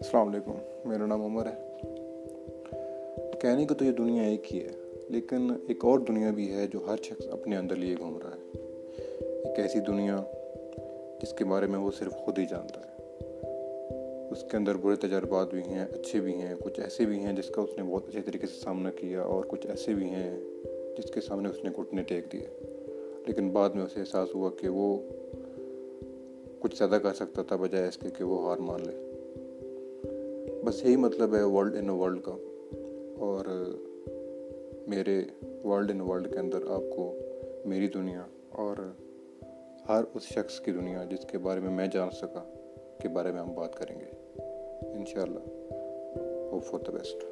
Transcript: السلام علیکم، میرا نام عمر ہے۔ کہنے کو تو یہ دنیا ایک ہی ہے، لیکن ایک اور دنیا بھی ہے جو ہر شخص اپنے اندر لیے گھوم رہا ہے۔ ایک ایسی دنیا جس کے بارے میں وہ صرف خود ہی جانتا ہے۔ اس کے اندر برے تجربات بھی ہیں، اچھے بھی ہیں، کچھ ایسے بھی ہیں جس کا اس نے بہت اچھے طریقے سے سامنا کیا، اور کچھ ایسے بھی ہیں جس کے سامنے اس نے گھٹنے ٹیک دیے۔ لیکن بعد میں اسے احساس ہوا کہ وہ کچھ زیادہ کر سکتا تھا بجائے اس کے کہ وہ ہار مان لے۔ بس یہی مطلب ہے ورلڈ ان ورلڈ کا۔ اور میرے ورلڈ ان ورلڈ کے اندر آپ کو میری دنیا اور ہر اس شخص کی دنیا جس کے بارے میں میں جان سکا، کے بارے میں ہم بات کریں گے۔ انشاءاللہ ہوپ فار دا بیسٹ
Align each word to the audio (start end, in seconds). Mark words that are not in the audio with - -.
السلام 0.00 0.28
علیکم، 0.28 0.52
میرا 0.88 1.06
نام 1.06 1.22
عمر 1.22 1.46
ہے۔ 1.46 1.80
کہنے 3.40 3.66
کو 3.66 3.74
تو 3.74 3.84
یہ 3.84 3.92
دنیا 3.92 4.22
ایک 4.22 4.54
ہی 4.54 4.60
ہے، 4.60 4.70
لیکن 5.08 5.52
ایک 5.68 5.84
اور 5.84 5.98
دنیا 5.98 6.30
بھی 6.30 6.54
ہے 6.54 6.66
جو 6.66 6.78
ہر 6.86 6.96
شخص 7.02 7.26
اپنے 7.30 7.56
اندر 7.56 7.76
لیے 7.76 7.94
گھوم 7.98 8.18
رہا 8.18 8.30
ہے۔ 8.30 8.58
ایک 9.44 9.58
ایسی 9.58 9.80
دنیا 9.80 10.22
جس 11.22 11.32
کے 11.32 11.44
بارے 11.44 11.66
میں 11.66 11.78
وہ 11.78 11.90
صرف 11.98 12.12
خود 12.12 12.38
ہی 12.38 12.46
جانتا 12.46 12.80
ہے۔ 12.80 13.02
اس 14.30 14.44
کے 14.50 14.56
اندر 14.56 14.74
برے 14.74 14.96
تجربات 14.96 15.50
بھی 15.50 15.62
ہیں، 15.62 15.84
اچھے 15.84 16.20
بھی 16.20 16.34
ہیں، 16.34 16.54
کچھ 16.64 16.80
ایسے 16.80 17.04
بھی 17.04 17.18
ہیں 17.18 17.32
جس 17.32 17.48
کا 17.48 17.60
اس 17.60 17.70
نے 17.76 17.82
بہت 17.82 18.08
اچھے 18.08 18.20
طریقے 18.20 18.46
سے 18.46 18.60
سامنا 18.60 18.90
کیا، 18.90 19.22
اور 19.22 19.44
کچھ 19.48 19.66
ایسے 19.66 19.94
بھی 19.94 20.10
ہیں 20.10 20.40
جس 20.98 21.10
کے 21.10 21.20
سامنے 21.20 21.48
اس 21.48 21.64
نے 21.64 21.70
گھٹنے 21.76 22.02
ٹیک 22.02 22.32
دیے۔ 22.32 22.46
لیکن 23.26 23.50
بعد 23.50 23.70
میں 23.70 23.84
اسے 23.84 24.00
احساس 24.00 24.34
ہوا 24.34 24.50
کہ 24.60 24.68
وہ 24.68 24.98
کچھ 26.60 26.78
زیادہ 26.78 26.98
کر 27.02 27.14
سکتا 27.14 27.42
تھا 27.42 27.56
بجائے 27.56 27.88
اس 27.88 27.96
کے 27.96 28.08
کہ 28.18 28.24
وہ 28.24 28.48
ہار 28.48 28.56
مان 28.56 28.80
لے۔ 28.86 29.09
بس 30.64 30.84
یہی 30.84 30.96
مطلب 30.96 31.34
ہے 31.34 31.42
ورلڈ 31.42 31.76
ان 31.76 31.90
ورلڈ 31.90 32.22
کا۔ 32.22 32.32
اور 33.18 33.44
میرے 34.86 35.22
ورلڈ 35.64 35.90
ان 35.90 36.00
ورلڈ 36.00 36.32
کے 36.32 36.38
اندر 36.38 36.58
آپ 36.62 36.96
کو 36.96 37.14
میری 37.64 37.86
دنیا 37.86 38.26
اور 38.48 38.76
ہر 39.88 40.04
اس 40.14 40.22
شخص 40.22 40.60
کی 40.60 40.72
دنیا 40.72 41.04
جس 41.04 41.26
کے 41.26 41.38
بارے 41.38 41.60
میں 41.60 41.70
میں 41.70 41.86
جان 41.86 42.10
سکا، 42.10 42.54
کے 43.02 43.08
بارے 43.08 43.32
میں 43.32 43.40
ہم 43.40 43.54
بات 43.54 43.76
کریں 43.76 44.00
گے۔ 44.00 44.06
انشاءاللہ 44.94 45.38
ہوپ 46.52 46.64
فار 46.64 46.80
دا 46.80 46.92
بیسٹ 46.92 47.24